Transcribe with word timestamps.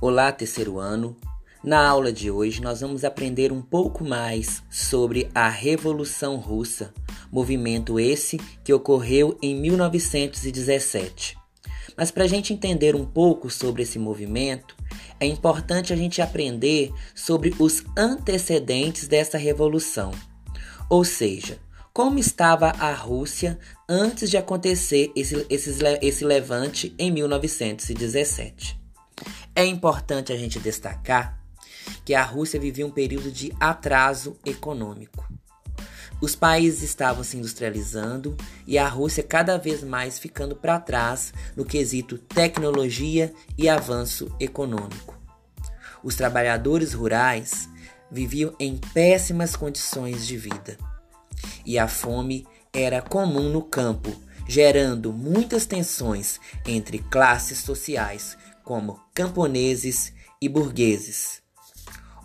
Olá, 0.00 0.30
terceiro 0.30 0.78
ano. 0.78 1.16
Na 1.60 1.84
aula 1.84 2.12
de 2.12 2.30
hoje, 2.30 2.62
nós 2.62 2.82
vamos 2.82 3.02
aprender 3.02 3.50
um 3.50 3.60
pouco 3.60 4.04
mais 4.04 4.62
sobre 4.70 5.28
a 5.34 5.48
Revolução 5.48 6.36
Russa, 6.36 6.94
movimento 7.32 7.98
esse 7.98 8.36
que 8.62 8.72
ocorreu 8.72 9.36
em 9.42 9.56
1917. 9.60 11.36
Mas 11.96 12.12
para 12.12 12.22
a 12.22 12.26
gente 12.28 12.52
entender 12.52 12.94
um 12.94 13.04
pouco 13.04 13.50
sobre 13.50 13.82
esse 13.82 13.98
movimento, 13.98 14.76
é 15.18 15.26
importante 15.26 15.92
a 15.92 15.96
gente 15.96 16.22
aprender 16.22 16.92
sobre 17.12 17.52
os 17.58 17.82
antecedentes 17.96 19.08
dessa 19.08 19.36
revolução, 19.36 20.12
ou 20.88 21.02
seja, 21.02 21.58
como 21.92 22.20
estava 22.20 22.68
a 22.68 22.94
Rússia 22.94 23.58
antes 23.88 24.30
de 24.30 24.36
acontecer 24.36 25.10
esse, 25.16 25.44
esse, 25.50 25.76
esse 26.00 26.24
levante 26.24 26.94
em 26.96 27.10
1917. 27.10 28.77
É 29.58 29.66
importante 29.66 30.32
a 30.32 30.36
gente 30.36 30.60
destacar 30.60 31.36
que 32.04 32.14
a 32.14 32.22
Rússia 32.22 32.60
vivia 32.60 32.86
um 32.86 32.92
período 32.92 33.32
de 33.32 33.52
atraso 33.58 34.38
econômico. 34.46 35.28
Os 36.20 36.36
países 36.36 36.84
estavam 36.84 37.24
se 37.24 37.36
industrializando 37.36 38.36
e 38.68 38.78
a 38.78 38.86
Rússia 38.86 39.20
cada 39.20 39.58
vez 39.58 39.82
mais 39.82 40.16
ficando 40.16 40.54
para 40.54 40.78
trás 40.78 41.34
no 41.56 41.64
quesito 41.64 42.16
tecnologia 42.16 43.34
e 43.58 43.68
avanço 43.68 44.32
econômico. 44.38 45.20
Os 46.04 46.14
trabalhadores 46.14 46.92
rurais 46.92 47.68
viviam 48.12 48.54
em 48.60 48.76
péssimas 48.76 49.56
condições 49.56 50.24
de 50.24 50.36
vida 50.36 50.78
e 51.66 51.80
a 51.80 51.88
fome 51.88 52.46
era 52.72 53.02
comum 53.02 53.48
no 53.48 53.62
campo, 53.62 54.14
gerando 54.46 55.12
muitas 55.12 55.66
tensões 55.66 56.38
entre 56.64 57.00
classes 57.00 57.58
sociais 57.58 58.38
como 58.62 59.07
camponeses 59.18 60.12
e 60.40 60.48
burgueses. 60.48 61.42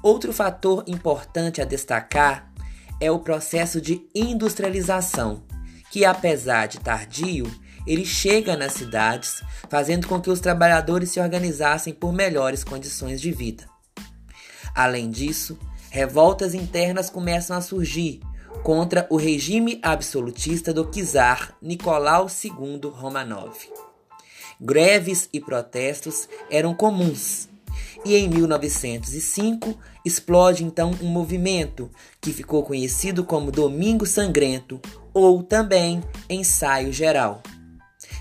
Outro 0.03 0.31
fator 0.31 0.83
importante 0.85 1.59
a 1.59 1.65
destacar 1.65 2.53
é 3.01 3.09
o 3.09 3.17
processo 3.17 3.81
de 3.81 4.07
industrialização, 4.13 5.43
que 5.91 6.05
apesar 6.05 6.67
de 6.67 6.79
tardio, 6.79 7.51
ele 7.87 8.05
chega 8.05 8.55
nas 8.55 8.73
cidades, 8.73 9.41
fazendo 9.67 10.07
com 10.07 10.21
que 10.21 10.29
os 10.29 10.39
trabalhadores 10.39 11.09
se 11.09 11.19
organizassem 11.19 11.95
por 11.95 12.13
melhores 12.13 12.63
condições 12.63 13.19
de 13.19 13.31
vida. 13.31 13.67
Além 14.75 15.09
disso, 15.09 15.57
revoltas 15.89 16.53
internas 16.53 17.09
começam 17.09 17.57
a 17.57 17.61
surgir 17.61 18.21
contra 18.61 19.07
o 19.09 19.17
regime 19.17 19.79
absolutista 19.81 20.71
do 20.71 20.85
czar 20.85 21.57
Nicolau 21.59 22.27
II 22.27 22.81
Romanov. 22.91 23.57
Greves 24.65 25.27
e 25.33 25.41
protestos 25.41 26.29
eram 26.49 26.73
comuns. 26.73 27.49
E 28.05 28.15
em 28.15 28.29
1905 28.29 29.77
explode 30.05 30.63
então 30.63 30.91
um 31.01 31.07
movimento 31.07 31.91
que 32.21 32.31
ficou 32.31 32.63
conhecido 32.63 33.25
como 33.25 33.51
Domingo 33.51 34.05
Sangrento 34.05 34.79
ou 35.13 35.43
também 35.43 36.01
Ensaio 36.29 36.93
Geral. 36.93 37.43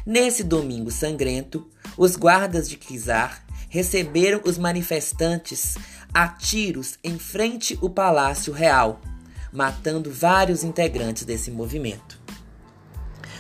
Nesse 0.04 0.42
Domingo 0.42 0.90
Sangrento, 0.90 1.70
os 1.96 2.16
guardas 2.16 2.68
de 2.68 2.76
Czar 2.76 3.44
receberam 3.68 4.40
os 4.44 4.58
manifestantes 4.58 5.76
a 6.12 6.26
tiros 6.26 6.98
em 7.04 7.20
frente 7.20 7.78
ao 7.80 7.88
Palácio 7.88 8.52
Real, 8.52 9.00
matando 9.52 10.10
vários 10.10 10.64
integrantes 10.64 11.24
desse 11.24 11.52
movimento. 11.52 12.20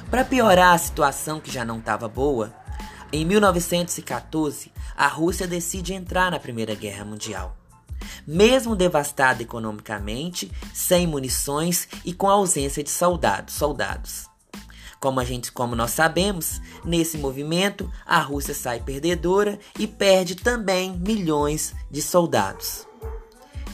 Para 0.08 0.24
piorar 0.24 0.74
a 0.74 0.78
situação 0.78 1.40
que 1.40 1.50
já 1.50 1.64
não 1.64 1.78
estava 1.78 2.06
boa, 2.06 2.61
em 3.12 3.26
1914, 3.26 4.72
a 4.96 5.06
Rússia 5.06 5.46
decide 5.46 5.92
entrar 5.92 6.30
na 6.30 6.40
Primeira 6.40 6.74
Guerra 6.74 7.04
Mundial. 7.04 7.56
Mesmo 8.26 8.74
devastada 8.74 9.42
economicamente, 9.42 10.50
sem 10.72 11.06
munições 11.06 11.86
e 12.04 12.14
com 12.14 12.28
ausência 12.28 12.82
de 12.82 12.88
soldados, 12.88 13.54
soldados. 13.54 14.26
Como 14.98 15.20
a 15.20 15.24
gente, 15.24 15.52
como 15.52 15.76
nós 15.76 15.90
sabemos, 15.90 16.60
nesse 16.84 17.18
movimento 17.18 17.92
a 18.06 18.18
Rússia 18.20 18.54
sai 18.54 18.80
perdedora 18.80 19.58
e 19.78 19.86
perde 19.86 20.34
também 20.34 20.96
milhões 20.96 21.74
de 21.90 22.00
soldados. 22.00 22.86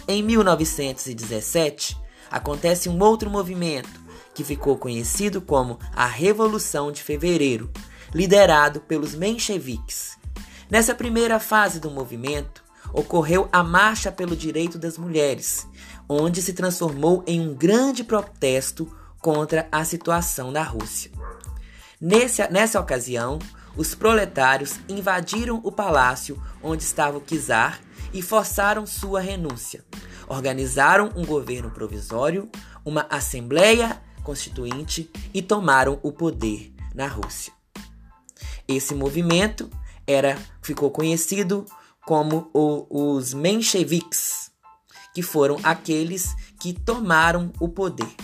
Em 0.09 0.23
1917, 0.23 1.97
acontece 2.31 2.89
um 2.89 3.01
outro 3.01 3.31
movimento 3.31 4.09
que 4.35 4.43
ficou 4.43 4.79
conhecido 4.79 5.41
como 5.41 5.79
a 5.95 6.07
Revolução 6.07 6.91
de 6.91 7.03
Fevereiro, 7.03 7.71
liderado 8.15 8.81
pelos 8.81 9.15
mencheviques. 9.15 10.19
Nessa 10.71 10.95
primeira 10.95 11.39
fase 11.41 11.81
do 11.81 11.91
movimento, 11.91 12.63
ocorreu 12.93 13.49
a 13.53 13.63
Marcha 13.63 14.11
pelo 14.11 14.37
Direito 14.37 14.79
das 14.79 14.97
Mulheres, 14.99 15.67
onde 16.09 16.43
se 16.43 16.53
transformou 16.53 17.23
em 17.27 17.41
um 17.41 17.55
grande 17.55 18.03
protesto 18.03 18.91
contra 19.21 19.69
a 19.71 19.85
situação 19.85 20.51
na 20.51 20.63
Rússia. 20.63 21.11
Nesse, 22.01 22.47
nessa 22.49 22.81
ocasião, 22.81 23.39
os 23.77 23.95
proletários 23.95 24.79
invadiram 24.89 25.61
o 25.65 25.73
palácio 25.73 26.43
onde 26.63 26.83
estava 26.83 27.19
o 27.19 27.21
czar 27.21 27.81
e 28.13 28.23
forçaram 28.23 28.87
sua 28.87 29.21
renúncia. 29.21 29.85
Organizaram 30.29 31.11
um 31.17 31.25
governo 31.25 31.71
provisório, 31.71 32.49
uma 32.85 33.07
assembleia 33.11 34.01
constituinte 34.23 35.11
e 35.33 35.41
tomaram 35.43 35.99
o 36.03 36.13
poder 36.13 36.73
na 36.95 37.07
Rússia. 37.07 37.58
Esse 38.69 38.95
movimento 38.95 39.71
era 40.07 40.39
ficou 40.61 40.91
conhecido 40.91 41.65
como 42.05 42.51
o, 42.53 43.15
os 43.15 43.33
mencheviques, 43.33 44.51
que 45.15 45.23
foram 45.23 45.59
aqueles 45.63 46.35
que 46.61 46.73
tomaram 46.73 47.51
o 47.59 47.69
poder. 47.69 48.15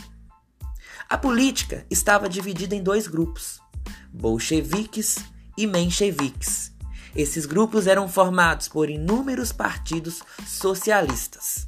A 1.09 1.17
política 1.17 1.87
estava 1.91 2.29
dividida 2.29 2.75
em 2.75 2.83
dois 2.83 3.07
grupos, 3.07 3.59
bolcheviques 4.13 5.17
e 5.57 5.67
mencheviques. 5.67 6.73
Esses 7.17 7.47
grupos 7.47 7.87
eram 7.87 8.09
formados 8.09 8.69
por 8.69 8.91
inúmeros 8.91 9.53
partidos 9.53 10.23
socialistas. 10.47 11.67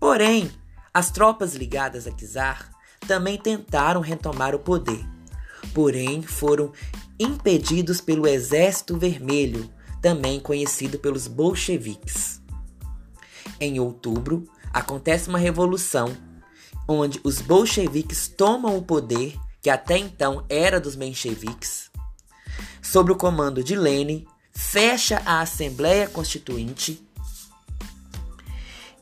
Porém, 0.00 0.50
as 0.92 1.10
tropas 1.10 1.54
ligadas 1.54 2.06
a 2.06 2.10
czar 2.10 2.70
também 3.06 3.38
tentaram 3.38 4.00
retomar 4.00 4.54
o 4.54 4.58
poder, 4.58 5.04
porém 5.74 6.22
foram 6.22 6.72
impedidos 7.18 8.00
pelo 8.00 8.26
Exército 8.26 8.98
Vermelho, 8.98 9.70
também 10.02 10.38
conhecido 10.38 10.98
pelos 10.98 11.26
bolcheviques. 11.26 12.40
Em 13.60 13.80
outubro, 13.80 14.48
acontece 14.72 15.28
uma 15.28 15.38
revolução 15.38 16.16
onde 16.86 17.20
os 17.24 17.40
bolcheviques 17.40 18.28
tomam 18.28 18.76
o 18.76 18.82
poder 18.82 19.36
que 19.60 19.70
até 19.70 19.98
então 19.98 20.44
era 20.48 20.78
dos 20.78 20.94
mencheviques, 20.94 21.90
sob 22.80 23.10
o 23.10 23.16
comando 23.16 23.64
de 23.64 23.74
Lenin, 23.74 24.24
fecha 24.52 25.20
a 25.26 25.40
Assembleia 25.40 26.08
Constituinte 26.08 27.04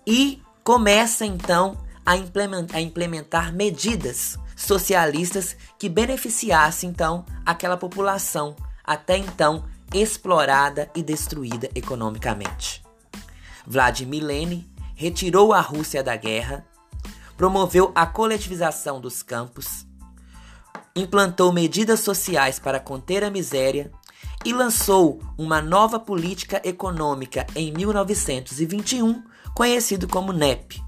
e 0.07 0.41
começa 0.63 1.27
então 1.27 1.77
a 2.05 2.17
implementar, 2.17 2.77
a 2.77 2.81
implementar 2.81 3.53
medidas 3.53 4.39
socialistas 4.57 5.57
que 5.79 5.89
beneficiassem 5.89 6.91
então 6.91 7.25
aquela 7.45 7.77
população 7.77 8.57
até 8.85 9.17
então 9.17 9.65
explorada 9.93 10.91
e 10.95 11.03
destruída 11.03 11.69
economicamente. 11.75 12.83
Vladimir 13.67 14.23
Lenin 14.23 14.69
retirou 14.95 15.53
a 15.53 15.61
Rússia 15.61 16.03
da 16.03 16.17
guerra, 16.17 16.67
promoveu 17.37 17.91
a 17.95 18.07
coletivização 18.07 19.01
dos 19.01 19.23
campos, 19.23 19.87
implantou 20.95 21.53
medidas 21.53 22.01
sociais 22.01 22.59
para 22.59 22.79
conter 22.79 23.25
a 23.25 23.31
miséria 23.31 23.91
e 24.45 24.53
lançou 24.53 25.21
uma 25.39 25.61
nova 25.61 25.99
política 25.99 26.61
econômica 26.65 27.47
em 27.57 27.73
1921, 27.73 29.23
conhecido 29.55 30.07
como 30.07 30.33
NEP. 30.33 30.83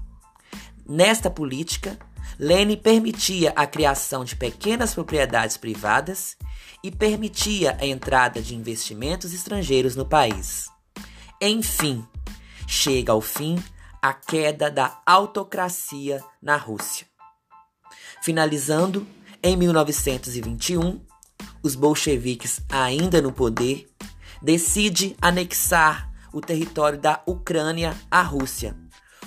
Nesta 0.87 1.29
política, 1.29 1.97
Lene 2.39 2.77
permitia 2.77 3.51
a 3.55 3.65
criação 3.65 4.23
de 4.23 4.35
pequenas 4.35 4.93
propriedades 4.93 5.57
privadas 5.57 6.37
e 6.83 6.91
permitia 6.91 7.75
a 7.79 7.85
entrada 7.85 8.41
de 8.41 8.55
investimentos 8.55 9.33
estrangeiros 9.33 9.95
no 9.95 10.05
país. 10.05 10.69
Enfim, 11.41 12.05
chega 12.67 13.11
ao 13.11 13.21
fim 13.21 13.61
a 14.01 14.13
queda 14.13 14.69
da 14.69 15.01
autocracia 15.05 16.23
na 16.41 16.55
Rússia. 16.55 17.07
Finalizando, 18.21 19.07
em 19.41 19.57
1921, 19.57 21.01
os 21.63 21.75
bolcheviques, 21.75 22.61
ainda 22.69 23.21
no 23.21 23.31
poder, 23.31 23.87
decide 24.41 25.15
anexar 25.21 26.11
o 26.31 26.39
território 26.39 26.99
da 26.99 27.21
Ucrânia 27.25 27.95
à 28.11 28.21
Rússia, 28.21 28.75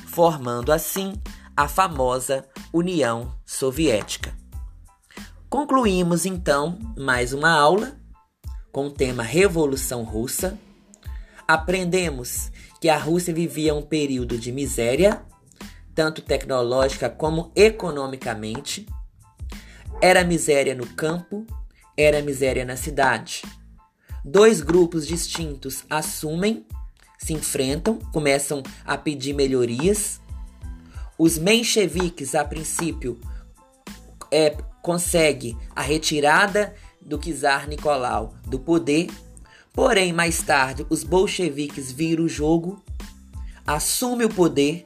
formando 0.06 0.72
assim 0.72 1.14
a 1.56 1.68
famosa 1.68 2.48
União 2.72 3.34
Soviética. 3.44 4.32
Concluímos 5.49 6.25
então 6.25 6.78
mais 6.96 7.32
uma 7.32 7.50
aula 7.50 7.99
com 8.70 8.87
o 8.87 8.90
tema 8.90 9.25
Revolução 9.25 10.05
Russa. 10.05 10.56
aprendemos 11.49 12.52
que 12.81 12.88
a 12.88 12.96
Rússia 12.96 13.34
vivia 13.34 13.75
um 13.75 13.82
período 13.82 14.38
de 14.38 14.52
miséria, 14.52 15.20
tanto 15.96 16.22
tecnológica 16.22 17.11
como 17.11 17.50
economicamente. 17.56 18.87
Era 20.00 20.22
miséria 20.22 20.75
no 20.75 20.87
campo, 20.87 21.44
era 21.96 22.22
miséria 22.22 22.64
na 22.64 22.76
cidade. 22.76 23.43
Dois 24.25 24.61
grupos 24.61 25.08
distintos 25.08 25.84
assumem, 25.90 26.64
se 27.19 27.32
enfrentam, 27.32 27.99
começam 28.12 28.62
a 28.84 28.96
pedir 28.96 29.34
melhorias. 29.34 30.20
Os 31.22 31.37
mencheviques, 31.37 32.34
a 32.34 32.43
princípio, 32.43 33.20
é, 34.31 34.56
consegue 34.81 35.55
a 35.76 35.82
retirada 35.82 36.75
do 36.99 37.19
czar 37.19 37.69
Nicolau 37.69 38.34
do 38.46 38.58
poder 38.58 39.08
Porém, 39.72 40.12
mais 40.12 40.43
tarde, 40.43 40.84
os 40.90 41.05
bolcheviques 41.05 41.93
viram 41.93 42.25
o 42.25 42.28
jogo, 42.28 42.82
assumem 43.67 44.26
o 44.26 44.34
poder 44.34 44.84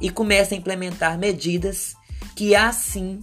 e 0.00 0.10
começam 0.10 0.56
a 0.56 0.60
implementar 0.60 1.18
medidas 1.18 1.94
que 2.34 2.54
assim 2.54 3.22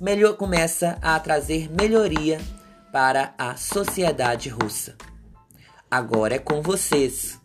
melhor, 0.00 0.36
começa 0.36 0.98
a 1.00 1.18
trazer 1.18 1.70
melhoria 1.70 2.40
para 2.92 3.34
a 3.38 3.56
sociedade 3.56 4.48
russa. 4.48 4.96
Agora 5.90 6.34
é 6.34 6.38
com 6.38 6.60
vocês. 6.60 7.40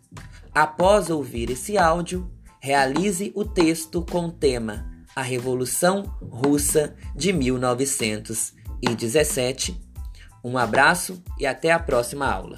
Após 0.54 1.08
ouvir 1.08 1.50
esse 1.50 1.78
áudio, 1.78 2.30
realize 2.62 3.32
o 3.34 3.44
texto 3.44 4.06
com 4.08 4.26
o 4.26 4.32
tema 4.32 4.88
A 5.16 5.22
Revolução 5.22 6.04
Russa 6.22 6.94
de 7.14 7.32
1917 7.32 9.92
um 10.44 10.58
abraço 10.58 11.22
e 11.38 11.46
até 11.46 11.70
a 11.70 11.78
próxima 11.78 12.26
aula. 12.26 12.56